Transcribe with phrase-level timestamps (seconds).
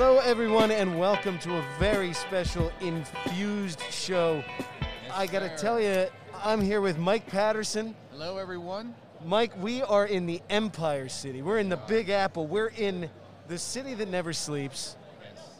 [0.00, 4.42] Hello, everyone, and welcome to a very special Infused show.
[5.12, 6.06] I got to tell you,
[6.42, 7.94] I'm here with Mike Patterson.
[8.10, 8.94] Hello, everyone.
[9.26, 11.42] Mike, we are in the Empire City.
[11.42, 12.46] We're in the Big Apple.
[12.46, 13.10] We're in
[13.48, 14.96] the city that never sleeps.
[15.22, 15.50] Yes.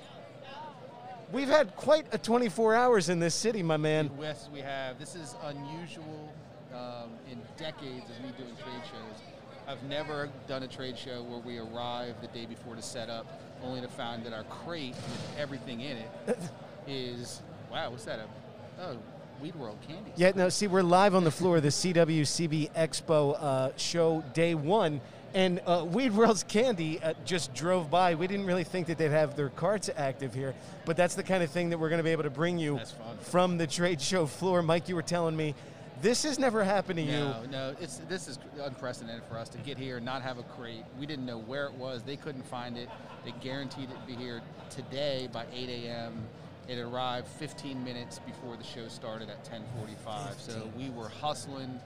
[1.32, 4.10] We've had quite a 24 hours in this city, my man.
[4.18, 4.98] Yes, we have.
[4.98, 6.32] This is unusual
[6.72, 9.20] um, in decades of me doing trade shows.
[9.68, 13.26] I've never done a trade show where we arrive the day before to set up,
[13.64, 16.38] only to find that our crate with everything in it
[16.86, 17.90] is wow.
[17.90, 18.18] What's that?
[18.18, 18.98] A, oh,
[19.40, 20.12] Weed World candy.
[20.16, 24.54] Yeah, no, see, we're live on the floor of the CWCB Expo uh, show day
[24.54, 25.00] one,
[25.32, 28.14] and uh, Weed World's Candy uh, just drove by.
[28.14, 31.42] We didn't really think that they'd have their carts active here, but that's the kind
[31.42, 32.80] of thing that we're going to be able to bring you
[33.20, 34.62] from the trade show floor.
[34.62, 35.54] Mike, you were telling me
[36.02, 37.12] this has never happened to you.
[37.12, 40.42] No, no, it's this is unprecedented for us to get here and not have a
[40.42, 40.84] crate.
[40.98, 42.02] We didn't know where it was.
[42.02, 42.88] They couldn't find it.
[43.24, 46.22] They guaranteed it to be here today by 8 a.m.
[46.68, 50.38] It arrived 15 minutes before the show started at 10:45.
[50.38, 51.80] So we were hustling.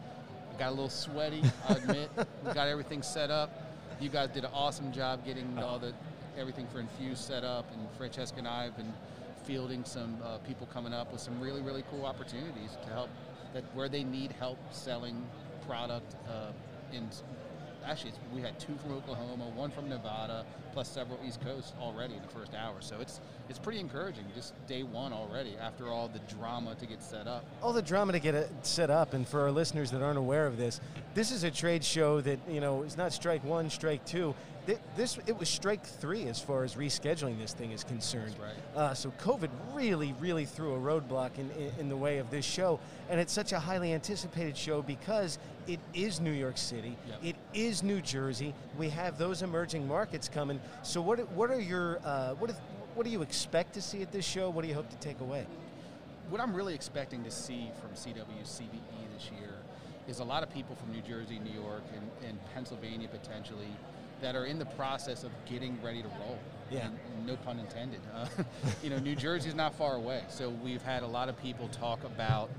[0.59, 2.11] Got a little sweaty, I admit.
[2.45, 3.51] we got everything set up.
[4.01, 5.93] You guys did an awesome job getting all the
[6.37, 8.93] everything for Infuse set up, and Francesca and I have been
[9.45, 13.11] fielding some uh, people coming up with some really really cool opportunities to help
[13.55, 15.25] that where they need help selling
[15.67, 16.53] product uh,
[16.93, 17.09] in
[17.87, 22.23] actually we had two from Oklahoma, one from Nevada, plus several East Coast already in
[22.23, 22.77] the first hour.
[22.81, 24.25] So it's it's pretty encouraging.
[24.35, 27.45] Just day one already after all the drama to get set up.
[27.63, 30.47] all the drama to get it set up and for our listeners that aren't aware
[30.47, 30.81] of this
[31.15, 34.35] this is a trade show that you know is not strike one strike two
[34.67, 38.35] Th- this it was strike three as far as rescheduling this thing is concerned.
[38.75, 42.31] That's uh, so covid really really threw a roadblock in, in, in the way of
[42.31, 42.81] this show.
[43.11, 46.97] And it's such a highly anticipated show because it is new york city.
[47.09, 47.19] Yep.
[47.25, 48.55] it is new jersey.
[48.79, 50.61] We have those emerging markets coming.
[50.83, 52.57] So what, what are your uh, what, if,
[52.95, 54.49] what do you expect to see at this show?
[54.49, 55.47] What do you hope to take away?
[56.31, 59.55] What I'm really expecting to see from CWCBE this year
[60.09, 63.69] is a lot of people from New Jersey, New York, and, and Pennsylvania potentially
[64.21, 66.39] that are in the process of getting ready to roll.
[66.71, 66.87] Yeah.
[66.87, 68.01] And, no pun intended.
[68.15, 68.27] Uh,
[68.83, 72.05] you know, New Jersey's not far away, so we've had a lot of people talk
[72.05, 72.51] about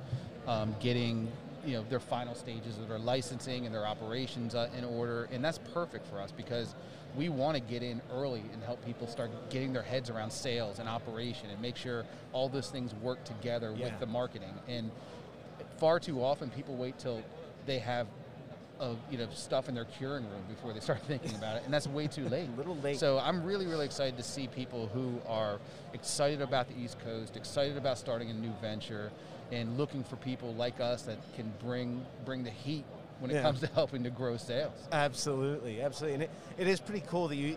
[0.48, 1.32] um, getting
[1.66, 5.44] you know their final stages of their licensing and their operations uh, in order, and
[5.44, 6.74] that's perfect for us because
[7.16, 10.80] we want to get in early and help people start getting their heads around sales
[10.80, 13.86] and operation and make sure all those things work together Yeah.
[13.86, 14.54] with the marketing.
[14.68, 14.92] And
[15.78, 17.22] far too often, people wait till
[17.66, 18.08] they have.
[18.78, 21.74] Uh, you know, stuff in their curing room before they start thinking about it, and
[21.74, 22.50] that's way too late.
[22.50, 22.97] A little late.
[23.00, 25.59] So I'm really, really excited to see people who are
[25.94, 29.14] excited about the East Coast, excited about starting a new venture,
[29.53, 32.84] and looking for people like us that can bring bring the heat
[33.19, 33.44] when it Yeah.
[33.44, 34.74] comes to helping to grow sales.
[34.91, 36.16] Absolutely, absolutely.
[36.16, 37.56] And it, it is pretty cool that you,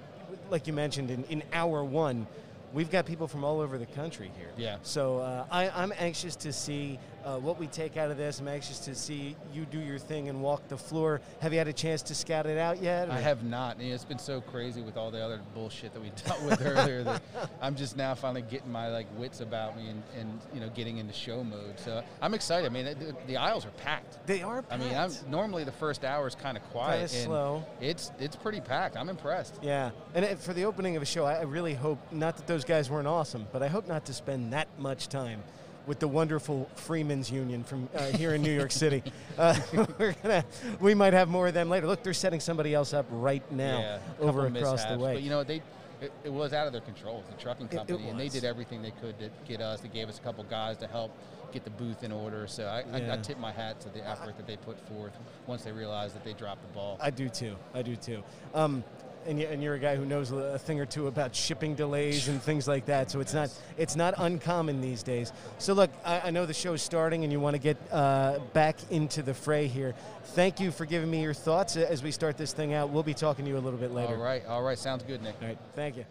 [0.51, 2.29] like you mentioned, in, in hour one,
[2.73, 4.51] we've got people from all over the country here.
[4.57, 4.77] Yeah.
[4.83, 8.41] So uh, I, I'm anxious to see uh, what we take out of this.
[8.41, 11.21] I'm anxious to see you do your thing and walk the floor.
[11.41, 13.11] Have you had a chance to scout it out yet?
[13.11, 13.77] I have not.
[13.81, 17.23] It's been so crazy with all the other bullshit that we dealt with earlier that
[17.61, 20.99] I'm just now finally getting my like wits about me and, and you know getting
[20.99, 21.79] into show mode.
[21.79, 22.67] So I'm excited.
[22.67, 24.27] I mean, the, the aisles are packed.
[24.27, 24.65] They are.
[24.71, 27.67] I mean, I'm normally the first hour is kind of quiet Kinda slow.
[27.81, 28.97] It's it's pretty packed.
[28.97, 29.59] I'm impressed.
[29.61, 32.65] Yeah, and it, for the opening of a show, I really hope not that those
[32.65, 35.43] guys weren't awesome, but I hope not to spend that much time
[35.89, 39.03] with the wonderful Freeman's Union from uh, here in New York City.
[39.39, 39.59] Uh,
[39.99, 40.45] we're gonna,
[40.81, 41.87] we might have more of them later.
[41.87, 45.03] Look, they're setting somebody else up right now yeah, over across the mishaps.
[45.03, 45.15] way.
[45.15, 45.63] But you know, they
[46.01, 47.25] it, it was out of their control.
[47.31, 49.81] The trucking it company, and they did everything they could to get us.
[49.81, 51.17] They gave us a couple guys to help
[51.51, 52.47] get the booth in order.
[52.47, 53.15] So I, I, Yeah.
[53.15, 55.13] I tip my hat to the effort that they put forth
[55.47, 56.99] once they realized that they dropped the ball.
[57.01, 57.57] I do too.
[57.75, 58.23] I do too.
[58.55, 58.85] Um,
[59.29, 62.29] and, you, and you're a guy who knows a thing or two about shipping delays
[62.29, 63.11] and things like that.
[63.11, 65.33] So it's not it's not uncommon these days.
[65.59, 68.77] So look, I, I know the show's starting, and you want to get uh, back
[68.91, 69.95] into the fray here.
[70.35, 72.91] Thank you for giving me your thoughts as we start this thing out.
[72.91, 74.17] We'll be talking to you a little bit later.
[74.17, 75.37] all right, all right, sounds good, Nick.
[75.41, 75.59] All right.
[75.75, 76.05] Thank you.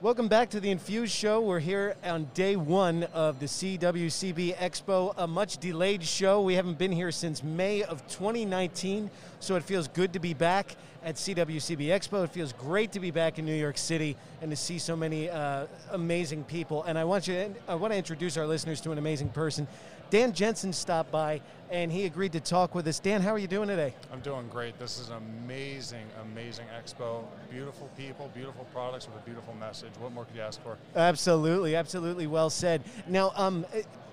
[0.00, 1.40] Welcome back to the Infuse Show.
[1.40, 6.40] We're here on day one of the CWCB Expo, a much delayed show.
[6.40, 9.10] We haven't been here since May of 2019,
[9.40, 12.22] so it feels good to be back at CWCB Expo.
[12.22, 15.30] It feels great to be back in New York City and to see so many
[15.30, 16.84] uh, amazing people.
[16.84, 19.66] And I want you, I want to introduce our listeners to an amazing person.
[20.10, 21.40] Dan Jensen stopped by
[21.70, 22.98] and he agreed to talk with us.
[22.98, 23.94] Dan, how are you doing today?
[24.10, 24.78] I'm doing great.
[24.78, 27.24] This is an amazing, amazing expo.
[27.50, 29.90] Beautiful people, beautiful products with a beautiful message.
[29.98, 30.78] What more could you ask for?
[30.96, 32.82] Absolutely, absolutely well said.
[33.06, 33.66] Now, um,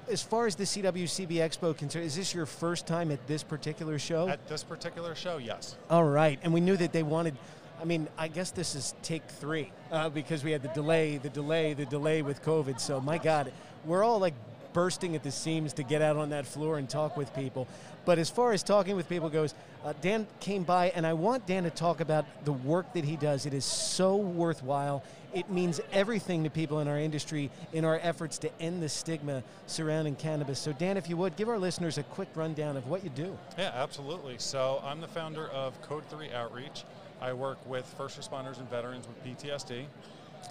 [0.10, 3.98] as far as the CWCB Expo concerned, is this your first time at this particular
[3.98, 4.28] show?
[4.28, 5.78] At this particular show, yes.
[5.90, 7.38] All right, and we knew that they wanted
[7.82, 11.30] I mean, I guess this is take three uh, because we had the delay, the
[11.30, 12.80] delay, the delay with COVID.
[12.80, 13.52] So, my God,
[13.84, 14.34] we're all like
[14.76, 17.66] bursting at the seams to get out on that floor and talk with people.
[18.04, 19.56] But as far as talking with people goes,
[19.86, 23.16] uh, Dan came by, and I want Dan to talk about the work that he
[23.16, 23.46] does.
[23.46, 25.02] It is so worthwhile.
[25.34, 29.44] It means everything to people in our industry in our efforts to end the stigma
[29.66, 30.60] surrounding cannabis.
[30.60, 33.38] So, Dan, if you would, give our listeners a quick rundown of what you do.
[33.58, 34.36] Yeah, absolutely.
[34.40, 36.84] So, I'm the founder of Code 3 Outreach.
[37.22, 39.86] I work with first responders and veterans with PTSD.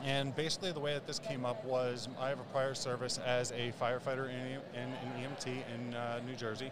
[0.02, 3.52] And basically, the way that this came up was I have a prior service as
[3.52, 6.70] a firefighter in, in, in EMT in uh, New Jersey.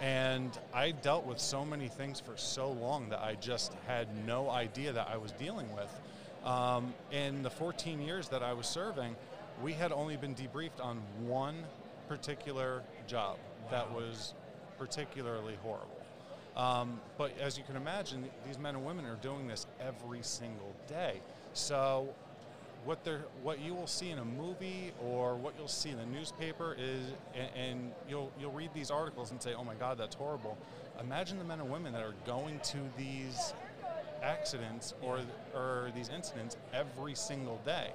[0.00, 4.50] And I dealt with so many things for so long that I just had no
[4.50, 6.00] idea that I was dealing with.
[6.44, 9.14] Um, in the 14 years that I was serving,
[9.62, 11.54] we had only been debriefed on one
[12.08, 13.36] particular job
[13.70, 14.34] that was
[14.76, 16.02] particularly horrible.
[16.56, 20.74] Um, but as you can imagine, these men and women are doing this every single
[20.88, 21.20] day.
[21.54, 22.14] So
[22.84, 26.06] what they're what you will see in a movie or what you'll see in the
[26.06, 27.00] newspaper is
[27.34, 30.56] and, and, you'll you'll read these articles and say oh my god that's horrible.
[31.00, 33.54] Imagine the men and women that are going to these
[34.22, 35.20] accidents or
[35.54, 37.90] or these incidents every single day.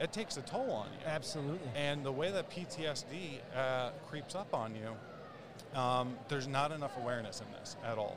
[0.00, 1.06] It takes a toll on you.
[1.06, 1.68] Absolutely.
[1.76, 7.40] And the way that ptsd uh, creeps up on you um, there's not enough awareness
[7.40, 8.16] in this at all.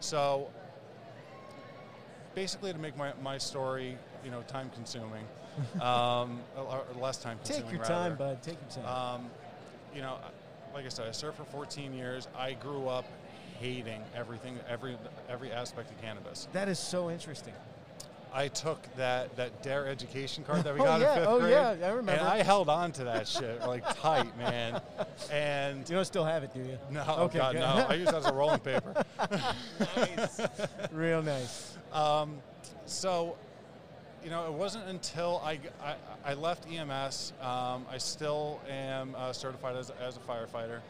[0.00, 0.48] So
[2.34, 5.24] basically to make my, my story you know time consuming
[5.80, 7.62] um, or less time consuming.
[7.62, 7.94] Take your rather.
[7.94, 8.42] time, bud.
[8.42, 9.14] Take your time.
[9.20, 9.30] Um,
[9.94, 10.18] you know,
[10.74, 12.28] like I said, I served for 14 years.
[12.36, 13.04] I grew up
[13.58, 14.96] hating everything, every
[15.28, 16.48] every aspect of cannabis.
[16.52, 17.54] That is so interesting.
[18.34, 21.12] I took that that Dare education card that we oh, got yeah.
[21.12, 21.52] in fifth oh, grade.
[21.52, 22.12] yeah, I remember.
[22.12, 24.80] And I held on to that shit like tight, man.
[25.30, 26.78] And you don't still have it, do you?
[26.90, 27.86] No, okay, God, no.
[27.88, 29.04] I use it as a rolling paper.
[29.96, 30.40] nice,
[30.90, 31.76] real nice.
[31.92, 32.38] Um,
[32.86, 33.36] so
[34.24, 39.32] you know, it wasn't until I, I, I left EMS, um, I still am uh,
[39.32, 40.80] certified as, as a firefighter,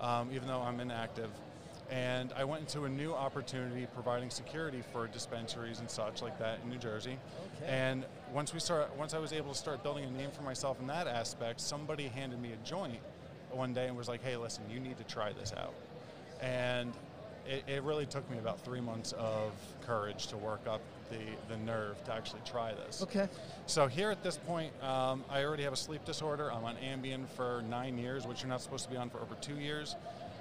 [0.00, 1.30] um, even though I'm inactive.
[1.90, 6.60] And I went into a new opportunity providing security for dispensaries and such like that
[6.62, 7.18] in New Jersey.
[7.56, 7.70] Okay.
[7.70, 10.78] And once we start, once I was able to start building a name for myself
[10.80, 13.00] in that aspect, somebody handed me a joint
[13.50, 15.74] one day and was like, "Hey, listen, you need to try this out."
[16.40, 16.92] And
[17.50, 19.52] it, it really took me about three months of
[19.84, 20.80] courage to work up
[21.10, 21.18] the,
[21.48, 23.02] the nerve to actually try this.
[23.02, 23.28] Okay.
[23.66, 26.52] So here at this point, um, I already have a sleep disorder.
[26.52, 29.34] I'm on Ambien for nine years, which you're not supposed to be on for over
[29.40, 29.96] two years.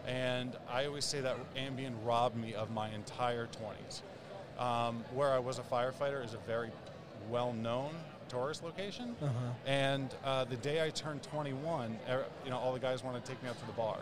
[0.08, 4.02] And I always say that Ambien robbed me of my entire 20s.
[4.64, 6.70] Um, where I was a firefighter is a very
[7.30, 7.92] well-known
[8.28, 9.16] tourist location.
[9.22, 9.32] Uh-huh.
[9.66, 13.32] And uh, the day I turned 21, er, you know, all the guys wanted to
[13.32, 13.98] take me out to the bar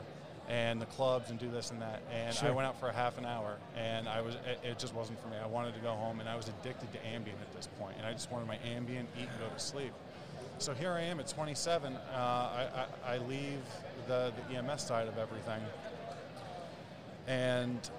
[0.49, 2.01] and the clubs and do this and that.
[2.13, 2.49] And sure.
[2.49, 5.21] I went out for a half an hour, and I was it, it, just wasn't
[5.21, 5.35] for me.
[5.41, 8.05] I wanted to go home, and I was addicted to Ambien at this point, and
[8.05, 9.91] I just wanted my Ambien, eat, and go to sleep.
[10.59, 11.93] So here I am at 27.
[11.93, 13.59] Uh, I, I, I, leave
[14.07, 15.61] the, the EMS side of everything,
[17.27, 17.89] and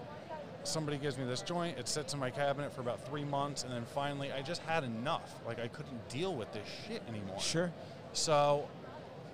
[0.65, 1.79] somebody gives me this joint.
[1.79, 4.85] It sits in my cabinet for about three months, and then finally, I just had
[4.85, 5.35] enough.
[5.47, 7.39] Like I couldn't deal with this shit anymore.
[7.41, 7.71] Sure.
[8.15, 8.67] So,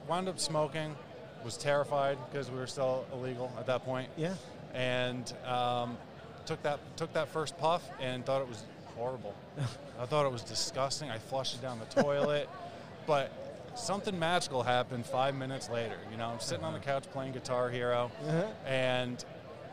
[0.09, 0.97] wound up smoking
[1.45, 4.09] was terrified because we were still illegal at that point.
[4.17, 4.35] Yeah.
[4.73, 5.97] And um,
[6.47, 8.65] took that took that first puff and thought it was
[8.97, 9.35] horrible.
[10.01, 11.11] I thought it was disgusting.
[11.11, 12.49] I flushed it down the toilet,
[13.07, 13.31] but
[13.77, 15.97] something magical happened five minutes later.
[16.11, 16.75] You know, I'm sitting uh-huh.
[16.75, 18.47] on the couch playing Guitar Hero, uh-huh.
[18.67, 19.25] and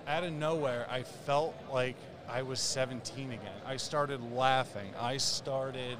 [0.08, 1.96] out of nowhere, I felt like
[2.30, 3.42] I was 17 again.
[3.66, 4.92] I started laughing.
[5.00, 5.98] I started.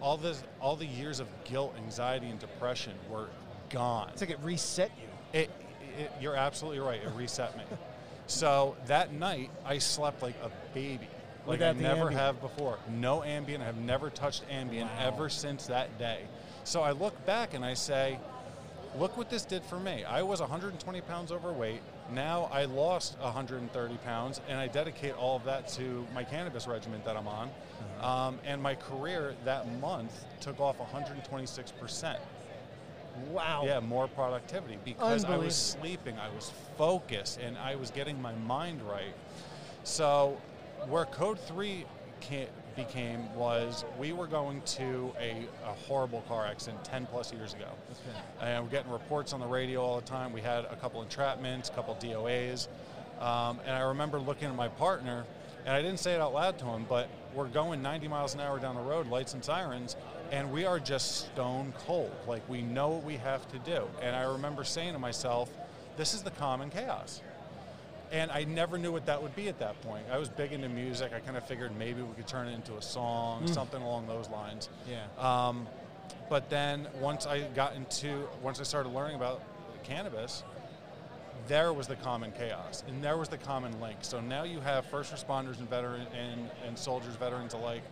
[0.00, 3.28] all this, all the years of guilt, anxiety, and depression were
[3.74, 4.08] gone.
[4.12, 5.40] It's like it reset you.
[5.40, 5.50] It,
[5.98, 7.00] it, you're absolutely right.
[7.02, 7.64] It reset me.
[8.26, 11.08] so that night, I slept like a baby,
[11.46, 12.12] like Without I never Ambien.
[12.12, 12.78] have before.
[12.88, 13.60] No Ambien.
[13.60, 14.90] I have never touched Ambien Wow.
[15.00, 16.20] ever since that day.
[16.64, 18.18] So I look back and I say,
[18.98, 20.04] look what this did for me.
[20.04, 21.82] I was 120 pounds overweight.
[22.12, 27.00] Now I lost 130 pounds, and I dedicate all of that to my cannabis regimen
[27.04, 27.48] that I'm on.
[27.48, 28.06] Uh-huh.
[28.28, 32.18] Um, and my career that month took off 126 percent.
[33.30, 33.62] Wow.
[33.64, 38.34] Yeah, more productivity because I was sleeping, I was focused, and I was getting my
[38.34, 39.14] mind right.
[39.84, 40.40] So,
[40.88, 41.84] where Code 3
[42.20, 47.54] ca- became was we were going to a, a horrible car accident 10 plus years
[47.54, 47.68] ago.
[47.90, 48.18] Okay.
[48.40, 50.32] And we're getting reports on the radio all the time.
[50.32, 52.68] We had a couple entrapments, a couple DOAs.
[53.20, 55.24] Um, and I remember looking at my partner,
[55.64, 58.40] and I didn't say it out loud to him, but we're going 90 miles an
[58.40, 59.96] hour down the road, lights and sirens,
[60.34, 62.10] and we are just stone cold.
[62.26, 63.84] Like we know what we have to do.
[64.02, 65.48] And I remember saying to myself,
[65.96, 67.20] this is the common chaos.
[68.12, 70.04] and I never knew what that would be at that point.
[70.12, 71.12] I was big into music.
[71.16, 73.54] I kind of figured maybe we could turn it into a song, Mm.
[73.54, 74.68] something along those lines.
[74.88, 75.04] Yeah.
[75.18, 75.66] Um,
[76.28, 79.40] but then once I got into, once I started learning about
[79.84, 80.44] cannabis,
[81.48, 83.98] there was the common chaos and there was the common link.
[84.02, 87.82] So now you have first responders and veteran and, and soldiers, veterans alike,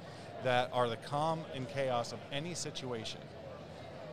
[0.45, 3.21] that are the calm and chaos of any situation.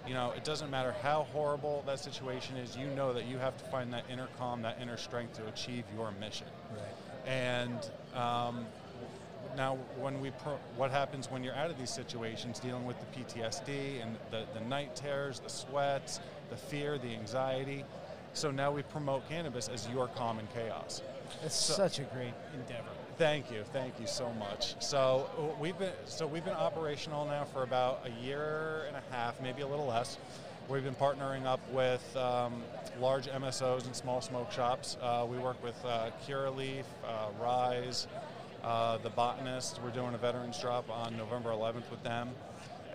[0.07, 3.57] You know, it doesn't matter how horrible that situation is, you know that you have
[3.57, 6.48] to find that inner calm, that inner strength to achieve your mission.
[6.71, 7.31] Right.
[7.31, 8.65] And um,
[9.55, 13.19] now, when we pro- what happens when you're out of these situations, dealing with the
[13.19, 16.19] PTSD and the, the night terrors, the sweats,
[16.50, 17.83] the fear, the anxiety.
[18.33, 21.01] So now we promote cannabis as your common chaos.
[21.43, 22.89] It's So- such a great endeavor.
[23.19, 24.81] Thank you, thank you so much.
[24.81, 29.03] So uh, we've been so we've been operational now for about a year and a
[29.13, 30.17] half, maybe a little less.
[30.69, 32.63] We've been partnering up with um,
[32.97, 34.95] large MSOs and small smoke shops.
[35.01, 38.07] Uh, we work with uh, Curaleaf, uh, Rise,
[38.63, 39.81] uh, The Botanist.
[39.83, 42.29] We're doing a veterans drop on November 11th with them.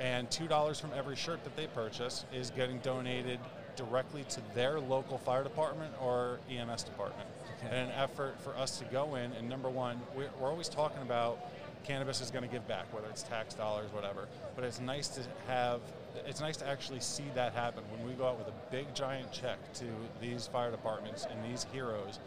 [0.01, 3.41] And $2 from every shirt that they purchase is getting donated
[3.77, 7.29] directly to their local fire department or EMS department.
[7.71, 11.03] And an effort for us to go in, and number one, we're, we're always talking
[11.03, 11.39] about
[11.85, 14.27] cannabis is going to give back, whether it's tax dollars, whatever.
[14.57, 15.81] But it's nice to have,
[16.27, 19.31] it's nice to actually see that happen when we go out with a big giant
[19.33, 19.85] check to
[20.21, 22.19] these fire departments and these heroes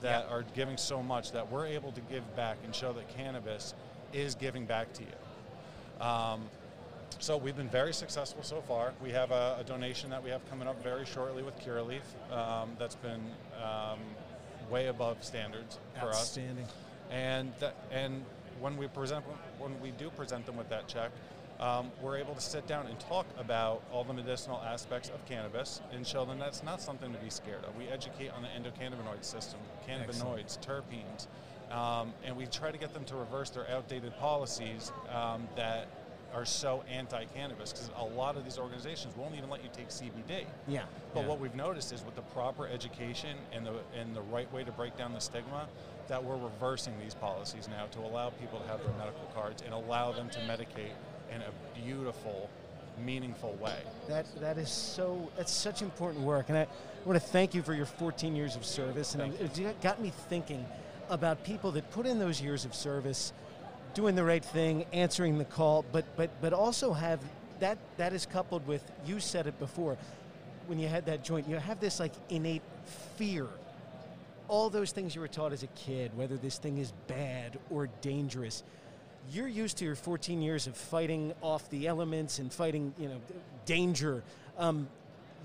[0.00, 3.74] that are giving so much that we're able to give back and show that cannabis
[4.12, 6.04] is giving back to you.
[6.06, 6.42] Um,
[7.18, 8.94] so we've been very successful so far.
[9.02, 12.00] We have a, a donation that we have coming up very shortly with Curaleaf
[12.32, 13.20] um, that's been
[13.62, 13.98] um,
[14.70, 16.20] way above standards for us.
[16.20, 16.66] Outstanding.
[17.10, 18.24] And that, and
[18.60, 19.24] when we present
[19.58, 21.10] when we do present them with that check,
[21.60, 25.80] um, we're able to sit down and talk about all the medicinal aspects of cannabis
[25.92, 27.76] and show them that's not something to be scared of.
[27.76, 31.26] We educate on the endocannabinoid system, cannabinoids, terpenes,
[31.76, 35.86] um, and we try to get them to reverse their outdated policies um, that
[36.34, 40.44] are so anti-cannabis because a lot of these organizations won't even let you take CBD.
[40.68, 40.82] Yeah.
[41.14, 41.26] But yeah.
[41.26, 44.72] what we've noticed is with the proper education and the and the right way to
[44.72, 45.68] break down the stigma,
[46.08, 49.72] that we're reversing these policies now to allow people to have their medical cards and
[49.72, 50.92] allow them to medicate
[51.34, 52.50] in a beautiful,
[53.04, 53.78] meaningful way.
[54.08, 55.30] That that is so.
[55.36, 56.66] That's such important work, and I
[57.04, 59.14] want to thank you for your 14 years of service.
[59.14, 60.66] And it got me thinking
[61.08, 63.32] about people that put in those years of service,
[63.94, 67.20] doing the right thing, answering the call, but but but also have
[67.60, 69.96] that that is coupled with you said it before,
[70.66, 72.62] when you had that joint, you have this like innate
[73.16, 73.46] fear.
[74.48, 77.88] All those things you were taught as a kid, whether this thing is bad or
[78.00, 78.64] dangerous,
[79.32, 83.20] you're used to your 14 years of fighting off the elements and fighting, you know,
[83.64, 84.22] danger.
[84.58, 84.88] Um,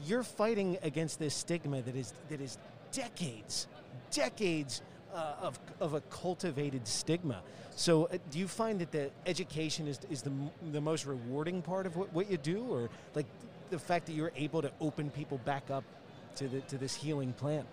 [0.06, 2.58] you're fighting against this stigma that is that is
[2.92, 3.68] decades,
[4.12, 4.82] decades
[5.16, 7.42] uh, of of a cultivated stigma.
[7.76, 10.32] So, uh, do you find that the education is is the
[10.72, 13.26] the most rewarding part of what, what you do, or like
[13.70, 15.84] the fact that you're able to open people back up
[16.36, 17.66] to the to this healing plant?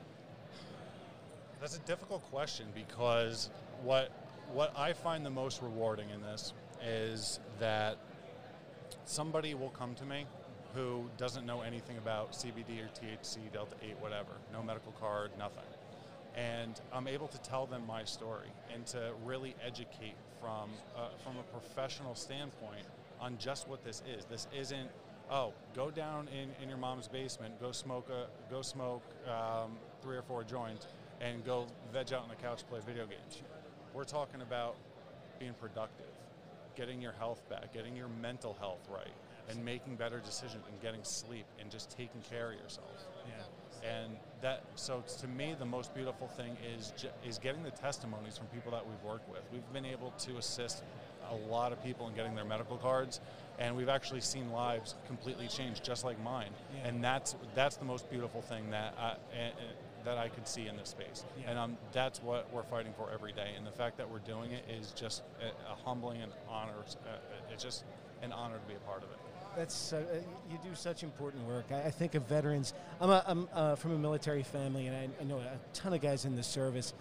[1.61, 3.51] That's a difficult question because
[3.83, 4.11] what
[4.53, 6.53] what I find the most rewarding in this
[6.85, 7.99] is that
[9.05, 10.27] somebody will come to me
[10.75, 15.65] who doesn't know anything about CBD or THC, Delta 8, whatever, no medical card, nothing.
[16.37, 21.37] And I'm able to tell them my story and to really educate from, uh, from
[21.39, 22.87] a professional standpoint
[23.21, 24.25] on just what this is.
[24.25, 24.89] This isn't,
[25.31, 30.17] oh, go down in, in your mom's basement, go smoke, a, go smoke um, three
[30.17, 30.87] or four joints,
[31.21, 33.43] and go veg out on the couch, play video games.
[33.95, 34.75] We're talking about
[35.39, 36.07] being productive,
[36.77, 39.15] getting your health back, getting your mental health right,
[39.49, 43.05] and making better decisions and getting sleep and just taking care of yourself.
[43.83, 46.93] And that, so to me, the most beautiful thing is
[47.27, 49.43] is getting the testimonies from people that we've worked with.
[49.53, 50.83] We've been able to assist
[51.31, 53.21] a lot of people in getting their medical cards,
[53.59, 56.51] and we've actually seen lives completely change, just like mine.
[56.75, 56.89] Yeah.
[56.89, 59.51] And that's that's the most beautiful thing that I, eh, eh,
[60.05, 61.25] that I could see in this space.
[61.41, 61.51] Yeah.
[61.51, 63.51] And um, that's what we're fighting for every day.
[63.57, 66.75] And the fact that we're doing it is just a, a humbling and honor.
[67.07, 67.17] Uh,
[67.53, 67.85] it's just
[68.23, 69.19] an honor to be a part of it.
[69.57, 70.17] That's uh, uh,
[70.51, 71.67] you do such important work.
[71.71, 72.73] I, I think of veterans.
[73.01, 76.01] I'm, a, I'm uh, from a military family, and I, I know a ton of
[76.01, 76.95] guys in the service,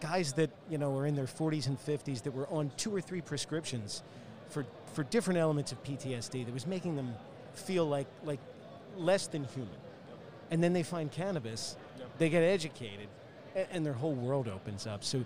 [0.00, 3.00] guys that you know were in their 40s and 50s that were on two or
[3.00, 4.02] three prescriptions
[4.48, 4.64] for
[4.94, 7.14] for different elements of PTSD that was making them
[7.54, 8.40] feel like like
[8.96, 9.74] less than human.
[10.50, 12.08] And then they find cannabis, Yep.
[12.18, 13.08] they get educated,
[13.54, 15.02] and, and their whole world opens up.
[15.04, 15.24] So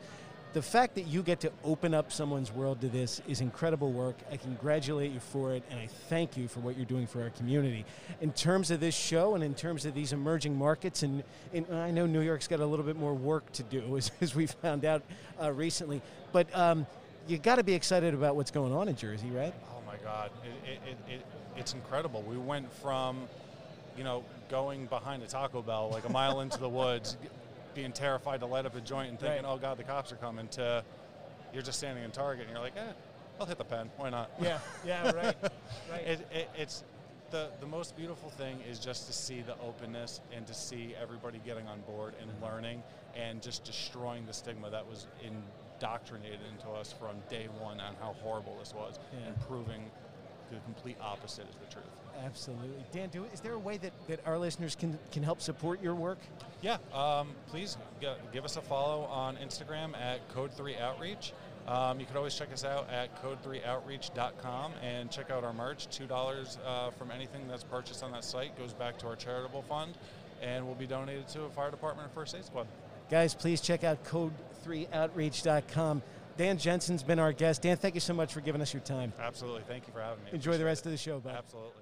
[0.53, 4.17] the fact that you get to open up someone's world to this is incredible work.
[4.31, 7.31] I congratulate you for it, and I thank you for what you're doing for our
[7.31, 7.87] community.
[8.21, 11.91] In terms of this show and in terms of these emerging markets, and, and I
[11.91, 14.85] know New York's got a little bit more work to do, as, as we found
[14.85, 15.03] out
[15.41, 16.87] uh, recently, but um,
[17.27, 19.55] you got to be excited about what's going on in Jersey, right?
[19.71, 22.23] Oh my God, it, it, it, it, it's incredible.
[22.23, 23.23] We went from,
[23.97, 27.17] you know, going behind a Taco Bell like a mile into the woods,
[27.75, 29.53] being terrified to light up a joint and thinking, Right.
[29.53, 30.85] oh God, the cops are coming, to
[31.53, 32.93] you're just standing in Target and you're like, eh,
[33.41, 33.91] I'll hit the pen.
[33.97, 34.31] Why not?
[34.41, 35.37] Yeah, yeah, right,
[35.91, 36.01] right.
[36.07, 36.85] It, it, it's
[37.31, 41.41] the, the most beautiful thing is just to see the openness and to see everybody
[41.45, 42.83] getting on board and learning
[43.17, 48.15] and just destroying the stigma that was indoctrinated into us from day one on how
[48.23, 49.29] horrible this was Yeah.
[49.29, 49.91] and proving
[50.51, 51.87] the complete opposite is the truth.
[52.25, 52.85] Absolutely.
[52.93, 55.95] Dan, do, is there a way that, that our listeners can, can help support your
[55.95, 56.19] work?
[56.61, 61.33] Yeah, um, please g- give us a follow on Instagram at Code3Outreach.
[61.67, 65.87] Um, you can always check us out at code3outreach.com and check out our merch.
[65.89, 69.97] $2 uh, from anything that's purchased on that site goes back to our charitable fund
[70.43, 72.67] and will be donated to a fire department or first aid squad.
[73.11, 76.03] Guys, please check out code3outreach.com.
[76.37, 77.63] Dan Jensen's been our guest.
[77.63, 79.13] Dan, thank you so much for giving us your time.
[79.21, 79.63] Absolutely.
[79.69, 80.31] Thank you for having me.
[80.33, 80.87] Enjoy the rest it.
[80.87, 81.35] of the show, bud.
[81.37, 81.82] Absolutely.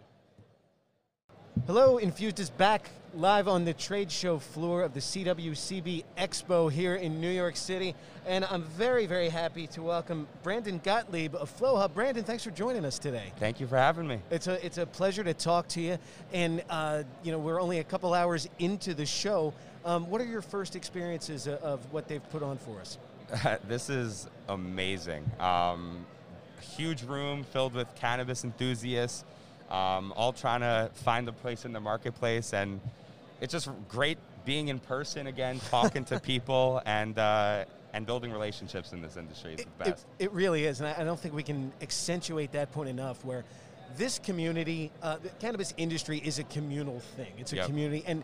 [1.73, 6.97] Hello, Infused is back live on the trade show floor of the CWCB Expo here
[6.97, 7.95] in New York City.
[8.27, 11.95] And I'm very, very happy to welcome Brandon Gottlieb of FlowHub.
[11.95, 13.33] Brandon, thanks for joining us today.
[13.39, 14.19] Thank you for having me.
[14.33, 15.97] It's a, it's a pleasure to talk to you.
[16.33, 19.55] And, uh, you know, we're only a couple hours into the show.
[19.85, 22.99] Um, what are your first experiences of, of what they've put on for us?
[23.69, 25.31] this is amazing.
[25.39, 26.05] Um,
[26.61, 29.25] huge room filled with cannabis enthusiasts,
[29.71, 32.81] um, all trying to find a place in the marketplace, and
[33.41, 38.93] it's just great being in person again, talking to people, and uh, and building relationships
[38.93, 39.57] in this industry.
[39.57, 40.07] The It, best.
[40.19, 43.25] it really is, and I, I don't think we can accentuate that point enough.
[43.25, 43.45] Where
[43.97, 47.33] this community, uh, the cannabis industry, is a communal thing.
[47.39, 47.67] It's a Yep.
[47.67, 48.23] community, and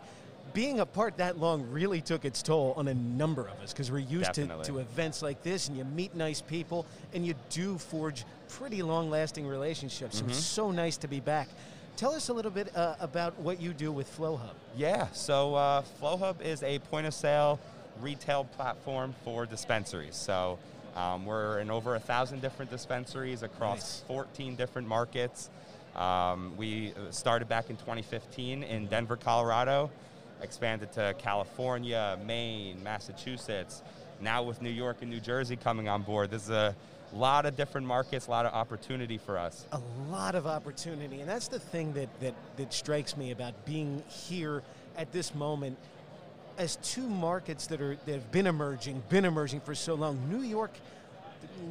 [0.57, 3.99] being apart that long really took its toll on a number of us because we're
[3.99, 4.65] used to, Definitely.
[4.65, 9.45] to events like this, and you meet nice people, and you do forge pretty long-lasting
[9.45, 10.17] relationships.
[10.17, 10.31] So Mm-hmm.
[10.31, 11.47] it's so nice to be back.
[11.95, 14.55] Tell us a little bit uh, about what you do with FlowHub.
[14.75, 17.59] Yeah, so uh, FlowHub is a point of sale
[18.01, 20.15] retail platform for dispensaries.
[20.15, 20.57] So
[20.95, 24.03] um, we're in over a thousand different dispensaries across Nice.
[24.07, 25.51] 14 different markets.
[25.95, 29.91] Um, we uh, started back in 2015 in Denver, Colorado,
[30.41, 33.83] expanded to California, Maine, Massachusetts.
[34.21, 36.75] Now with New York and New Jersey coming on board, there's a
[37.13, 39.65] lot of different markets, a lot of opportunity for us.
[39.71, 44.03] a lot of opportunity, and that's the thing that, that, that strikes me about being
[44.07, 44.63] here
[44.97, 45.77] at this moment
[46.57, 50.19] as two markets that are that have been emerging, been emerging for so long.
[50.29, 50.71] New York,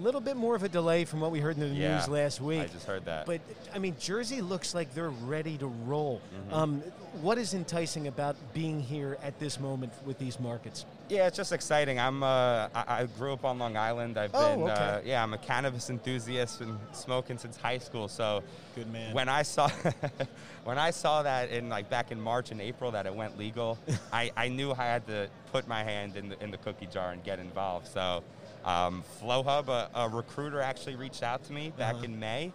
[0.01, 2.40] little bit more of a delay from what we heard in the Yeah, news last
[2.40, 2.61] week.
[2.62, 3.27] I just heard that.
[3.27, 3.40] But
[3.75, 6.20] I mean, Jersey looks like they're ready to roll.
[6.46, 6.55] Mm-hmm.
[6.55, 6.81] Um,
[7.22, 10.85] what is enticing about being here at this moment with these markets?
[11.09, 11.99] Yeah, it's just exciting.
[11.99, 14.18] I'm uh, I, I grew up on Long Island.
[14.18, 15.09] I've Oh, been uh, okay.
[15.09, 18.09] yeah, I'm a cannabis enthusiast and smoking since high school.
[18.09, 18.42] So
[18.75, 19.14] Good man.
[19.14, 19.68] when I saw
[20.64, 23.79] when I saw that in like back in March and April that it went legal,
[24.12, 27.12] I, I knew I had to put my hand in the in the cookie jar
[27.12, 27.87] and get involved.
[27.87, 28.22] So
[28.66, 32.05] um, FlowHub, a, a recruiter actually reached out to me back Uh-huh.
[32.05, 32.52] in May.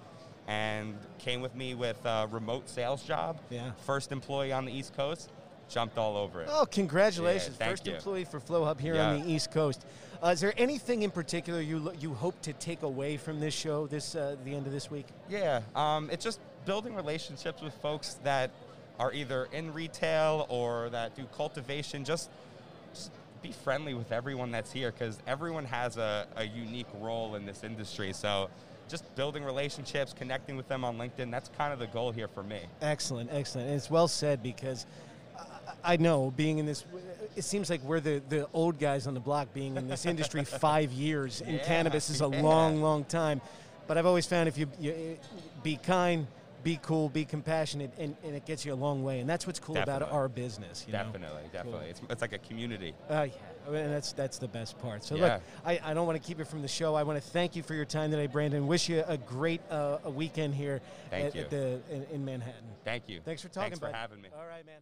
[0.47, 3.39] And came with me with a remote sales job.
[3.50, 3.71] Yeah.
[3.86, 5.30] First employee on the East Coast,
[5.69, 6.50] jumped all over it.
[6.52, 7.56] Oh, congratulations!
[7.60, 7.93] Yeah, First you.
[7.95, 9.86] employee for FlowHub here on the East Coast.
[10.21, 13.88] Uh, is there anything in particular you you hope to take away from this show
[13.88, 15.06] this uh, the end of this week?
[15.30, 18.50] Yeah, um, it's just building relationships with folks that
[19.00, 22.04] are either in retail or that do cultivation.
[22.04, 22.30] Just
[23.41, 27.63] be friendly with everyone that's here because everyone has a, a unique role in this
[27.63, 28.13] industry.
[28.13, 28.49] So
[28.88, 32.43] just building relationships, connecting with them on LinkedIn, that's kind of the goal here for
[32.43, 32.60] me.
[32.82, 33.67] Excellent, excellent.
[33.67, 34.86] And it's well said because
[35.38, 36.86] I- I know being in this,
[37.36, 40.43] it seems like we're the, the old guys on the block being in this industry
[40.45, 42.41] five years in Yeah, cannabis is a yeah.
[42.41, 43.41] long, long time.
[43.88, 45.17] But I've always found if you, you
[45.63, 46.27] be kind,
[46.63, 49.19] be cool, be compassionate, and, and it gets you a long way.
[49.19, 50.84] And that's what's cool about our business.
[50.88, 51.04] You know?
[51.04, 51.88] definitely, definitely.
[51.89, 52.93] It's, it's like a community.
[53.10, 53.34] Uh, yeah,
[53.67, 55.04] I mean, that's that's the best part.
[55.04, 55.34] So Yeah.
[55.34, 56.95] look, I, I don't want to keep you from the show.
[56.95, 58.67] I want to thank you for your time today, Brandon.
[58.67, 62.63] Wish you a great uh, a weekend here at, at the in, in Manhattan.
[62.84, 63.21] Thank you.
[63.24, 63.71] Thanks for talking.
[63.71, 63.95] Thanks for bud.
[63.95, 64.30] having me.
[64.38, 64.80] All right, man.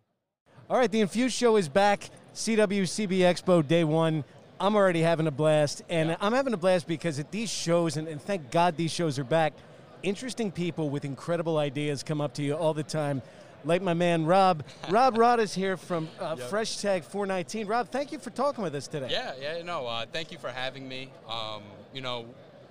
[0.70, 2.10] All right, the Infused Show is back.
[2.36, 4.24] CWCB Expo Day One.
[4.62, 6.18] I'm already having a blast, and Yeah.
[6.20, 9.24] I'm having a blast because at these shows, and, and thank God these shows are
[9.24, 9.54] back.
[10.02, 13.22] Interesting people with incredible ideas come up to you all the time.
[13.66, 14.64] like my man Rob.
[14.90, 17.68] Rob Rod is here from uh, Fresh Tag 419.
[17.68, 19.10] Rob, thank you for talking with us today.
[19.10, 19.86] Yeah, yeah, no.
[19.86, 21.12] Uh, thank you for having me.
[21.28, 22.26] Um, you know,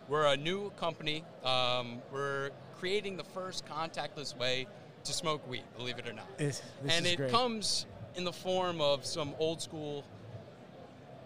[0.09, 1.23] we're a new company.
[1.45, 4.67] Um, we're creating the first contactless way
[5.05, 5.65] to smoke weed.
[5.77, 6.29] Believe it or not.
[6.39, 7.31] And it great.
[7.31, 7.85] comes
[8.17, 10.03] in the form of some old school,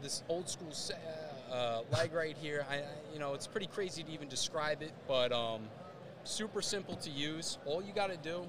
[0.03, 0.73] this old school
[1.53, 2.67] uh, leg right here.
[2.69, 5.63] I, I, you know, it's pretty crazy to even describe it, but um,
[6.25, 7.59] super simple to use.
[7.67, 8.43] All you got to do,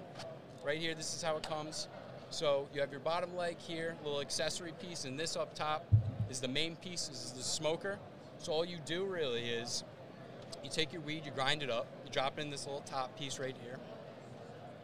[0.63, 1.87] right here, this is how it comes.
[2.29, 5.85] So you have your bottom leg here, little accessory piece, and this up top
[6.29, 7.07] is the main piece.
[7.07, 7.99] This is the smoker.
[8.39, 9.83] So all you do really is
[10.63, 13.17] you take your weed, you grind it up, you drop it in this little top
[13.17, 13.77] piece right here.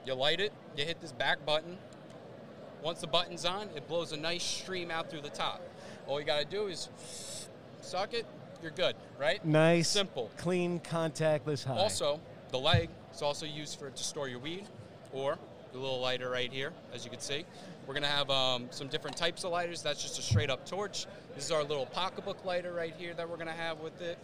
[0.05, 1.77] You light it, you hit this back button.
[2.83, 5.61] Once the button's on, it blows a nice stream out through the top.
[6.07, 6.89] All you gotta do is
[7.81, 8.25] suck it,
[8.61, 9.43] you're good, right?
[9.45, 10.29] Nice, Simple.
[10.37, 11.77] clean, contactless high.
[11.77, 12.19] Also,
[12.51, 14.65] the leg is also used for to store your weed,
[15.13, 15.37] or
[15.73, 17.45] a little lighter right here, as you can see.
[17.87, 19.81] We're gonna have um, some different types of lighters.
[19.81, 21.05] That's just a straight up torch.
[21.35, 24.17] This is our little pocketbook lighter right here that we're gonna have with it.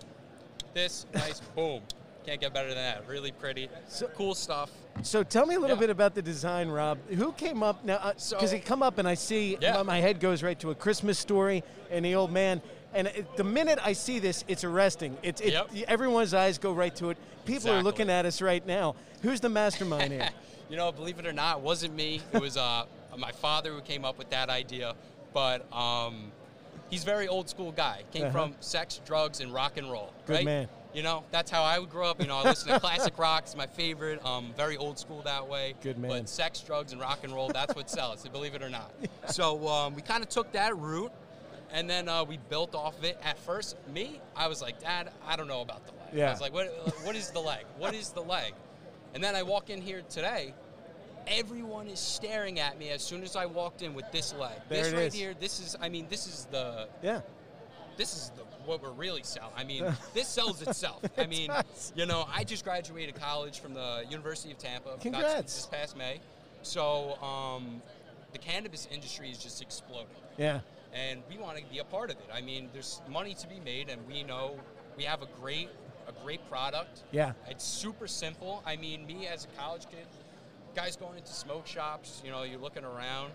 [0.73, 1.81] This nice, boom.
[2.25, 3.07] Can't get better than that.
[3.07, 4.71] Really pretty, So- cool stuff.
[5.03, 5.81] So tell me a little Yeah.
[5.81, 6.97] bit about the design, Rob.
[7.09, 7.99] Who came up now?
[7.99, 9.83] Because So- it come up and I see Yeah.
[9.83, 12.61] my head goes right to a Christmas story and the old man.
[12.95, 15.17] And it, the minute I see this, it's arresting.
[15.21, 15.69] It's it, Yep.
[15.87, 17.17] everyone's eyes go right to it.
[17.45, 18.95] People are looking at us right now.
[19.21, 20.29] Who's the mastermind here?
[20.67, 22.21] You know, believe it or not, it wasn't me.
[22.33, 22.85] It was uh,
[23.19, 24.95] my father who came up with that idea.
[25.31, 26.31] But um,
[26.89, 28.01] he's a very old school guy.
[28.11, 28.31] Came Uh-huh.
[28.31, 30.11] from sex, drugs, and rock and roll.
[30.25, 30.45] Good right?
[30.45, 30.67] man.
[30.91, 32.19] You know, that's how I would grow up.
[32.19, 33.43] You know, I listen to classic rock.
[33.43, 34.25] It's my favorite.
[34.25, 35.75] Um, very old school that way.
[35.83, 36.09] Good man.
[36.09, 38.91] But sex, drugs, and rock and roll, that's what sells, believe it or not.
[39.27, 41.11] So um, we kind of took that route.
[41.71, 43.19] And then uh, we built off of it.
[43.23, 46.09] At first, me, I was like, Dad, I don't know about the leg.
[46.13, 46.27] Yeah.
[46.27, 46.67] I was like, what,
[47.03, 47.65] what is the leg?
[47.77, 48.53] What is the leg?
[49.13, 50.53] And then I walk in here today,
[51.27, 54.53] everyone is staring at me as soon as I walked in with this leg.
[54.69, 55.13] There this it right is.
[55.13, 57.21] here, this is I mean, this is the yeah.
[57.97, 59.53] this is the what we're really selling.
[59.55, 61.03] I mean, this sells itself.
[61.17, 61.49] I mean,
[61.95, 64.97] you know, I just graduated college from the University of Tampa.
[64.99, 65.55] Congrats.
[65.55, 66.19] This past May.
[66.61, 67.81] So um,
[68.31, 70.61] the cannabis industry is just exploding Yeah.
[70.95, 72.29] And we want to be a part of it.
[72.33, 74.55] I mean, there's money to be made, and we know
[74.97, 75.69] we have a great,
[76.07, 77.03] a great product.
[77.11, 77.33] Yeah.
[77.49, 78.63] It's super simple.
[78.65, 80.07] I mean, me as a college kid,
[80.73, 83.31] guys going into smoke shops, you know, you're looking around.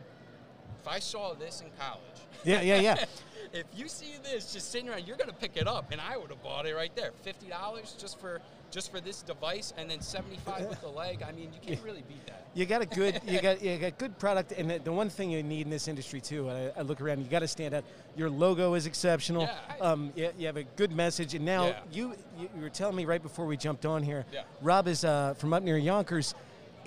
[0.81, 2.01] If I saw this in college,
[2.45, 3.05] Yeah, yeah, yeah.
[3.53, 6.31] if you see this just sitting around, you're gonna pick it up, and I would
[6.31, 7.11] have bought it right there.
[7.21, 11.23] Fifty dollars just for just for this device, and then seventy-five with the leg.
[11.27, 12.47] I mean, you can't really beat that.
[12.55, 15.31] You got a good, you got, you got good product, and the, the one thing
[15.31, 16.49] you need in this industry too.
[16.49, 17.85] And I, I look around, you got to stand out.
[18.17, 19.43] Your logo is exceptional.
[19.43, 21.79] Yeah, I- um, you, you have a good message, and now Yeah.
[21.93, 24.25] you, you, were telling me right before we jumped on here.
[24.33, 24.43] Yeah.
[24.63, 26.35] Rob is uh, from up near Yonkers.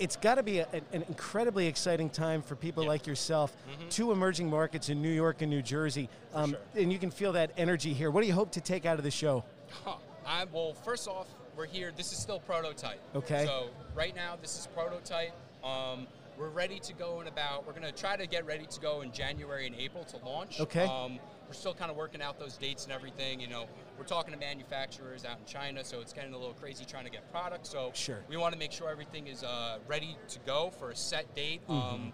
[0.00, 2.88] It's got to be a, an incredibly exciting time for people Yeah.
[2.90, 3.54] like yourself.
[3.90, 6.58] Two emerging markets in New York and New Jersey, um, sure.
[6.82, 8.10] and you can feel that energy here.
[8.10, 9.44] What do you hope to take out of the show?
[9.84, 9.94] Huh.
[10.26, 11.92] I, well, first off, we're here.
[11.96, 13.00] This is still prototype.
[13.14, 13.44] Okay.
[13.46, 15.32] So right now, this is prototype.
[15.62, 17.66] Um, we're ready to go in about.
[17.66, 20.60] We're gonna try to get ready to go in January and April to launch.
[20.60, 20.84] Okay.
[20.84, 23.38] Um, we're still kind of working out those dates and everything.
[23.38, 23.66] You know,
[23.98, 27.10] we're talking to manufacturers out in China, so it's getting a little crazy trying to
[27.10, 27.66] get product.
[27.66, 28.18] So Sure.
[28.28, 31.60] we want to make sure everything is uh, ready to go for a set date.
[31.68, 31.94] Mm-hmm.
[31.94, 32.12] Um,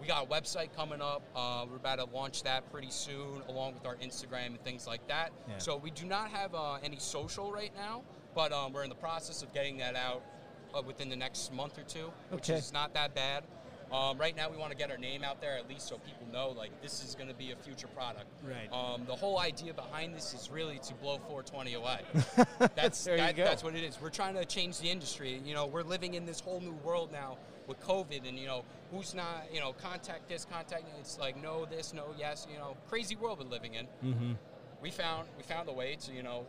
[0.00, 1.22] we got a website coming up.
[1.36, 5.06] Uh, we're about to launch that pretty soon, along with our Instagram and things like
[5.08, 5.30] that.
[5.48, 5.58] Yeah.
[5.58, 8.02] So we do not have uh, any social right now,
[8.34, 10.22] but um, we're in the process of getting that out
[10.76, 12.58] uh, within the next month or two, which Okay.
[12.58, 13.44] is not that bad.
[13.92, 16.26] Um, right now, we want to get our name out there at least so people
[16.32, 18.26] know like this is going to be a future product.
[18.42, 18.72] Right.
[18.72, 22.00] Um, the whole idea behind this is really to blow 420 away.
[22.74, 23.44] That's There you that- go.
[23.44, 24.00] that's what it is.
[24.00, 25.40] We're trying to change the industry.
[25.44, 27.36] You know, we're living in this whole new world now
[27.68, 30.84] with COVID, and you know, who's not, you know, contact this, contact.
[30.98, 32.48] It's like no this, no yes.
[32.50, 33.86] You know, crazy world we're living in.
[34.04, 34.32] Mm-hmm.
[34.82, 36.46] We found we found a way to you know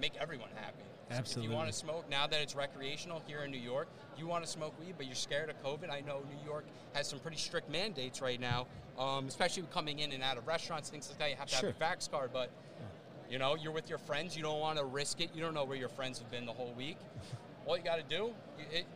[0.00, 0.84] make everyone happy.
[1.10, 1.50] So If Absolutely.
[1.50, 4.50] you want to smoke now that it's recreational here in New York, you want to
[4.50, 5.90] smoke weed, but you're scared of COVID.
[5.90, 10.12] I know New York has some pretty strict mandates right now, um, especially coming in
[10.12, 11.30] and out of restaurants, things like that.
[11.30, 11.72] You have to Sure.
[11.72, 12.50] have a vax card, but
[13.28, 14.36] you know you're with your friends.
[14.36, 15.30] You don't want to risk it.
[15.34, 16.96] You don't know where your friends have been the whole week.
[17.66, 18.86] All you got to do, you it,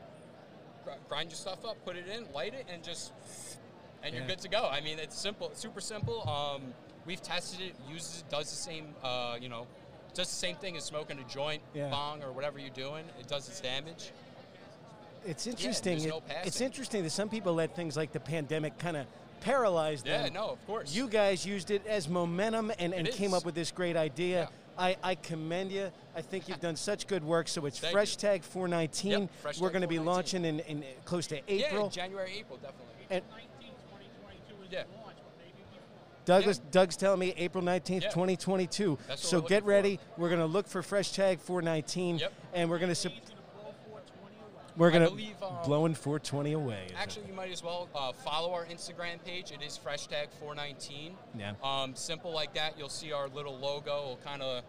[1.08, 3.12] grind your stuff up, put it in, light it, and just
[4.04, 4.68] and you're good to go.
[4.68, 6.28] I mean, it's simple, super simple.
[6.28, 6.74] Um,
[7.06, 9.66] we've tested it, uses it, does the same, uh, you know,
[10.14, 11.90] does the same thing as smoking a joint, Yeah.
[11.90, 13.04] bong, or whatever you're doing.
[13.18, 14.10] It does its damage.
[15.26, 15.98] It's interesting.
[15.98, 19.06] there's no It- it's interesting that some people let things like the pandemic kind of
[19.40, 20.24] paralyze them.
[20.24, 20.94] Yeah, no, of course.
[20.94, 24.50] You guys used it as momentum and, and came up with this great idea.
[24.76, 25.90] I, I commend you.
[26.16, 27.48] I think you've done such good work.
[27.48, 28.18] So it's Thank Fresh you.
[28.20, 29.10] Tag 419.
[29.12, 31.84] Yep, Fresh We're going to be launching in, in close to April.
[31.84, 33.06] Yeah, January, April, definitely.
[33.10, 34.82] And 19, 2022 is Yeah.
[34.82, 35.62] the launch, but maybe
[36.24, 38.08] Douglas, Doug's telling me April 19th, Yeah.
[38.10, 38.98] 2022.
[39.16, 39.66] So get looking for.
[39.66, 40.00] ready.
[40.16, 42.32] We're going to look for Fresh Tag 419, Yep.
[42.54, 43.08] and we're going to.
[43.08, 43.36] Leads to
[43.86, 44.62] 420 away.
[44.76, 46.84] We're going to um, blowing 420 away.
[46.86, 46.96] is it?
[46.98, 49.52] Actually, you might as well uh, follow our Instagram page.
[49.52, 51.16] It is Fresh Tag 419.
[51.38, 51.52] Yeah.
[51.62, 52.78] Um, simple like that.
[52.78, 53.98] You'll see our little logo.
[53.98, 54.64] It'll kind of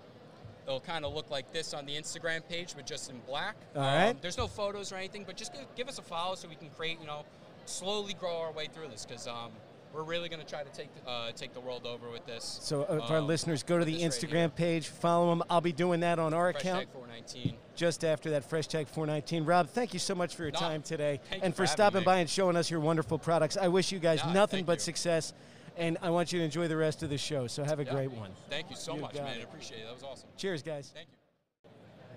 [0.67, 3.55] it'll kind of look like this on the Instagram page, but just in black.
[3.75, 4.21] All um, right.
[4.21, 6.69] There's no photos or anything, but just give, give us a follow so we can
[6.71, 7.23] create, you know,
[7.65, 9.51] slowly grow our way through this because um,
[9.95, 12.59] we're really going to try to take uh, take the world over with this.
[12.61, 15.41] So uh, if our um, listeners go to the this right Instagram page, follow them.
[15.49, 17.53] I'll be doing that on our Fresh account Tag 419.
[17.75, 19.45] just after that Fresh Tag 419.
[19.45, 22.05] Rob, thank you so much for your No, time today and for for stopping me.
[22.05, 23.55] by and showing us your wonderful products.
[23.57, 24.81] I wish you guys Yeah, nothing but you.
[24.81, 25.33] success,
[25.77, 27.47] and I want you to enjoy the rest of the show.
[27.47, 27.93] So have a Yeah.
[27.93, 28.31] great one.
[28.49, 29.27] Thank you so You much, man.
[29.27, 29.39] it.
[29.39, 29.85] I appreciate it.
[29.85, 30.27] That was awesome.
[30.37, 30.91] Cheers, guys.
[30.93, 31.69] Thank you.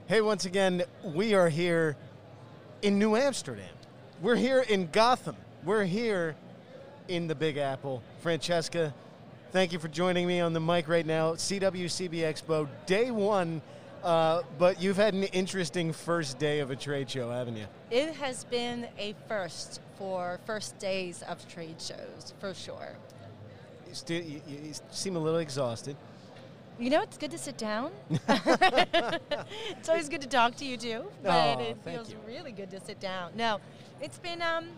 [0.06, 1.96] Hey, once again, we are here
[2.82, 3.68] in New Amsterdam.
[4.20, 5.36] We're here in Gotham.
[5.64, 6.34] We're here
[7.08, 8.02] in the Big Apple.
[8.20, 8.94] Francesca,
[9.50, 11.32] thank you for joining me on the mic right now.
[11.32, 13.60] CWCB Expo, day one,
[14.04, 17.66] uh, but you've had an interesting first day of a trade show, haven't you?
[17.90, 22.94] It has been a first for first days of trade shows, for sure.
[23.88, 25.96] You, still, you, you seem a little exhausted.
[26.78, 27.90] You know, it's good to sit down.
[28.10, 32.16] it's always good to talk to you too, but Aw, it feels you.
[32.24, 33.32] really good to sit down.
[33.34, 33.58] No,
[34.00, 34.68] it's been um,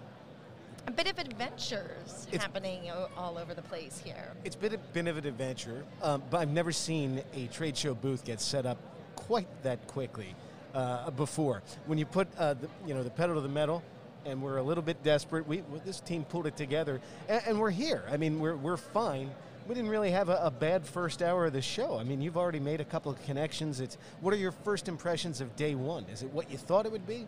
[0.86, 4.32] a bit of adventures It's- happening all over the place here.
[4.44, 7.94] It's been a bit of an adventure, um, but I've never seen a trade show
[7.94, 8.78] booth get set up
[9.16, 10.34] quite that quickly
[10.74, 11.62] uh, before.
[11.86, 13.82] When you put uh, the, you know the pedal to the metal,
[14.24, 17.60] and we're a little bit desperate, we well, this team pulled it together, and, and
[17.60, 18.04] we're here.
[18.10, 19.30] I mean, we're we're fine.
[19.68, 21.98] We didn't really have a, a bad first hour of the show.
[21.98, 23.80] I mean, you've already made a couple of connections.
[23.80, 26.06] It's what are your first impressions of day one?
[26.12, 27.26] Is it what you thought it would be?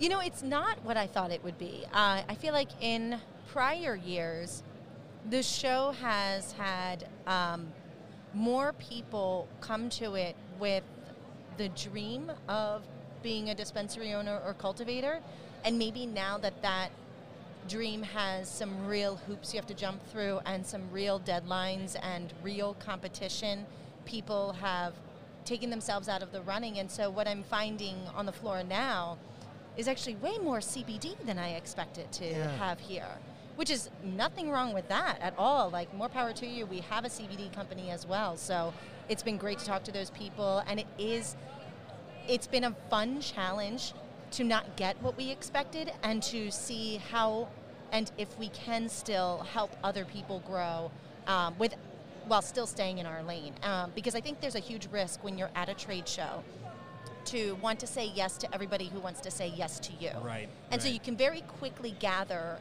[0.00, 1.84] You know, it's not what I thought it would be.
[1.92, 3.20] Uh, I feel like in
[3.52, 4.62] prior years,
[5.28, 7.66] the show has had um,
[8.32, 10.84] more people come to it with
[11.58, 12.82] the dream of
[13.22, 15.20] being a dispensary owner or cultivator,
[15.66, 16.88] and maybe now that that
[17.68, 22.32] dream has some real hoops you have to jump through and some real deadlines and
[22.42, 23.66] real competition,
[24.06, 24.94] people have
[25.44, 26.78] taken themselves out of the running.
[26.78, 29.18] And so, what I'm finding on the floor now
[29.76, 32.56] is actually way more CBD than I expected to Yeah.
[32.56, 33.08] have here.
[33.56, 35.68] Which is nothing wrong with that at all.
[35.70, 36.64] Like, more power to you.
[36.66, 38.36] We have a CBD company as well.
[38.36, 38.72] So,
[39.08, 40.62] it's been great to talk to those people.
[40.66, 41.36] And it is,
[42.26, 43.92] it's been a fun challenge
[44.32, 47.48] to not get what we expected and to see how
[47.92, 50.92] and if we can still help other people grow
[51.26, 51.74] um, with
[52.28, 53.52] while still staying in our lane.
[53.64, 56.44] Um, because I think there's a huge risk when you're at a trade show
[57.26, 60.10] to want to say yes to everybody who wants to say yes to you.
[60.22, 62.58] Right, And so you can very quickly gather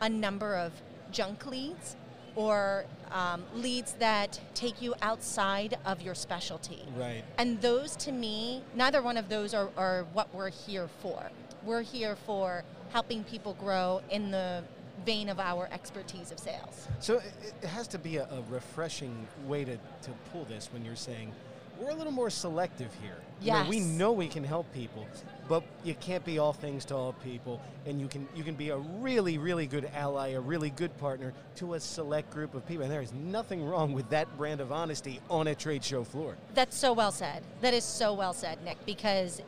[0.00, 0.72] a number of
[1.10, 1.96] junk leads
[2.34, 6.84] or um, leads that take you outside of your specialty.
[6.96, 7.24] Right.
[7.36, 11.30] And those to me, neither one of those are, are what we're here for.
[11.64, 14.62] We're here for helping people grow in the
[15.04, 16.86] vein of our expertise of sales.
[17.00, 20.84] So it, it has to be a, a refreshing way to, to pull this when
[20.84, 21.32] you're saying
[21.80, 23.16] we're a little more selective here.
[23.40, 25.06] You know, we know we can help people,
[25.48, 28.70] but you can't be all things to all people, and you can you can be
[28.70, 32.82] a really really good ally, a really good partner to a select group of people.
[32.82, 36.36] And there is nothing wrong with that brand of honesty on a trade show floor.
[36.54, 37.44] That's so well said.
[37.60, 39.40] That is so well said, Nick, because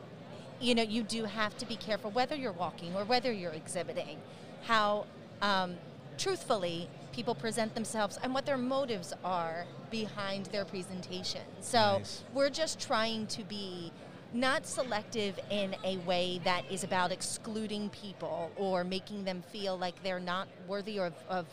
[0.61, 4.17] you know you do have to be careful whether you're walking or whether you're exhibiting,
[4.63, 5.05] how
[5.41, 5.75] um,
[6.17, 11.41] truthfully people present themselves and what their motives are behind their presentation.
[11.59, 12.23] So Nice.
[12.33, 13.91] we're just trying to be
[14.33, 20.01] not selective in a way that is about excluding people or making them feel like
[20.03, 21.45] they're not worthy of, of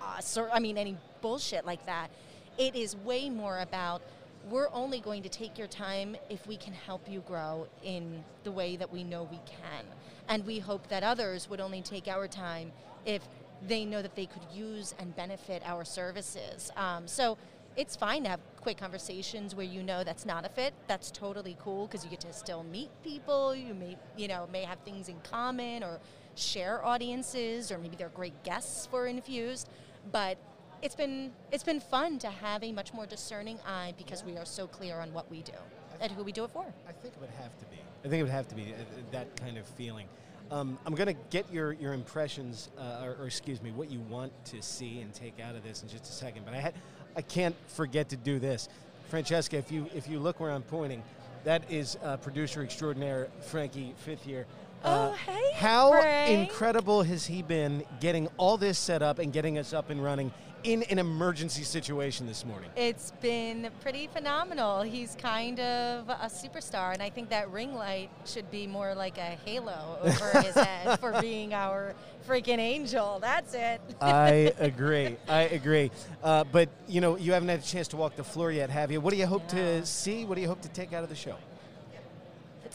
[0.00, 2.08] uh, sir, I mean, any bullshit like that.
[2.56, 4.02] It is way more about
[4.50, 8.52] we're only going to take your time if we can help you grow in the
[8.52, 9.84] way that we know we can.
[10.28, 12.72] And we hope that others would only take our time
[13.06, 13.22] if
[13.66, 16.70] they know that they could use and benefit our services.
[16.76, 17.38] Um, so
[17.76, 20.74] it's fine to have quick conversations where you know that's not a fit.
[20.86, 23.54] That's totally cool because you get to still meet people.
[23.54, 25.98] You may, you know, may have things in common or
[26.36, 29.68] share audiences, or maybe they're great guests for Infused.
[30.12, 30.38] But
[30.82, 34.44] it's been it's been fun to have a much more discerning eye because we are
[34.44, 35.52] so clear on what we do
[36.00, 36.66] and who we do it for.
[36.88, 37.76] I think it would have to be.
[38.04, 40.06] I think it would have to be uh, that kind of feeling.
[40.50, 44.00] Um, I'm going to get your, your impressions, uh, or, or excuse me, what you
[44.00, 46.44] want to see and take out of this in just a second.
[46.44, 46.74] But I had,
[47.16, 48.68] I can't forget to do this.
[49.08, 51.02] Francesca, if you if you look where I'm pointing,
[51.44, 54.46] that is uh, producer extraordinaire Frankie Fifth Year.
[54.84, 59.56] Uh, Oh, hey, How incredible has he been getting all this set up and getting
[59.58, 60.30] us up and running
[60.62, 62.70] in an emergency situation this morning?
[62.76, 64.82] It's been pretty phenomenal.
[64.82, 69.16] He's kind of a superstar, and I think that ring light should be more like
[69.18, 71.94] a halo over his head for being our
[72.28, 73.18] freaking angel.
[73.20, 73.80] That's it.
[74.00, 75.16] I agree.
[75.28, 75.90] I agree.
[76.22, 78.90] Uh, but you know, you haven't had a chance to walk the floor yet, have
[78.90, 79.00] you?
[79.00, 80.24] What do you hope to see?
[80.26, 81.36] What do you hope to take out of the show?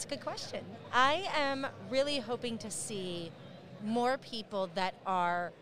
[0.00, 0.64] That's a good question.
[0.94, 3.30] I am really hoping to see
[3.84, 5.52] more people that are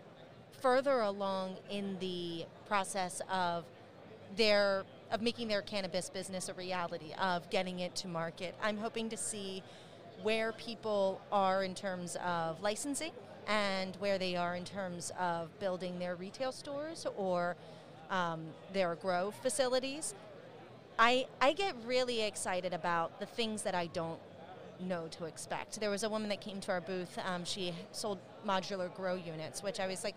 [0.60, 3.64] further along in the process of
[4.36, 8.54] their of making their cannabis business a reality, of getting it to market.
[8.62, 9.64] I'm hoping to see
[10.22, 13.10] where people are in terms of licensing
[13.48, 17.56] and where they are in terms of building their retail stores or
[18.08, 20.14] um, their grow facilities.
[20.96, 24.20] I, I get really excited about the things that I don't
[24.80, 25.80] know to expect.
[25.80, 27.18] There was a woman that came to our booth.
[27.24, 30.16] Um, she sold modular grow units, which I was like,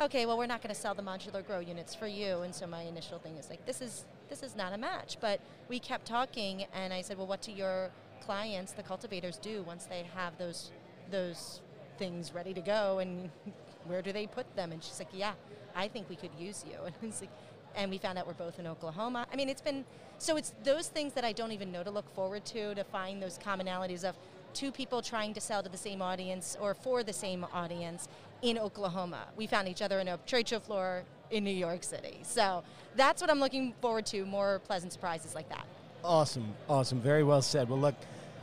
[0.00, 2.40] okay, well, we're not going to sell the modular grow units for you.
[2.40, 5.18] And so my initial thing is like, this is this is not a match.
[5.20, 7.90] But we kept talking, and I said, well, what do your
[8.20, 10.70] clients, the cultivators, do once they have those
[11.10, 11.60] those
[11.98, 13.30] things ready to go, and
[13.86, 14.72] where do they put them?
[14.72, 15.32] And she's like, yeah,
[15.74, 16.76] I think we could use you.
[16.84, 17.30] And I was like,
[17.78, 19.26] and we found out we're both in Oklahoma.
[19.32, 19.84] I mean, it's been
[20.18, 23.22] so it's those things that I don't even know to look forward to to find
[23.22, 24.16] those commonalities of
[24.52, 28.08] two people trying to sell to the same audience or for the same audience
[28.42, 29.28] in Oklahoma.
[29.36, 32.18] We found each other in a trade show floor in New York City.
[32.22, 32.64] So
[32.96, 35.66] that's what I'm looking forward to more pleasant surprises like that.
[36.02, 37.00] Awesome, awesome.
[37.00, 37.68] Very well said.
[37.68, 37.94] Well, look,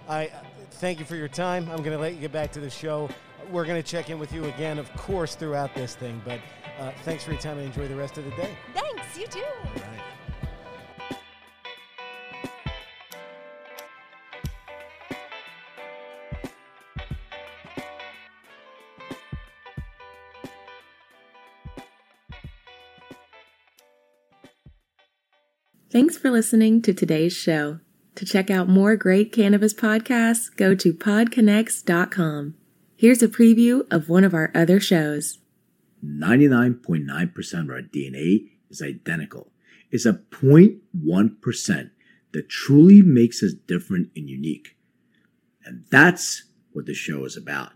[0.08, 0.32] I
[0.72, 1.68] thank you for your time.
[1.70, 3.10] I'm going to let you get back to the show.
[3.52, 6.22] We're going to check in with you again, of course, throughout this thing.
[6.24, 6.40] But
[6.80, 8.56] uh, thanks for your time and enjoy the rest of the day.
[8.74, 8.85] Thanks,
[9.18, 9.40] you too.
[9.40, 10.06] All right.
[25.92, 27.80] Thanks for listening to today's show.
[28.16, 32.56] To check out more great cannabis podcasts, go to podconnects.com.
[32.98, 35.40] Here's a preview of one of our other shows.
[36.04, 39.52] 99.9% of our DNA is identical.
[39.92, 41.90] It's a 0.1%
[42.34, 44.76] that truly makes us different and unique.
[45.64, 47.72] And that's what the show is about.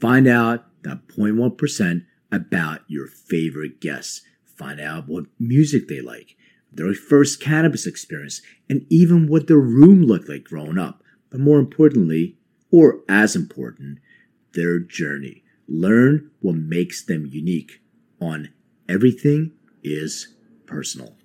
[0.00, 4.22] Find out that 0.1% about your favorite guests.
[4.44, 6.36] Find out what music they like,
[6.70, 11.02] their first cannabis experience, and even what their room looked like growing up.
[11.30, 12.36] But more importantly,
[12.70, 13.98] or as important,
[14.54, 15.42] their journey.
[15.68, 17.80] Learn what makes them unique
[18.20, 18.50] on
[18.88, 20.34] Everything is
[20.66, 21.21] Personal.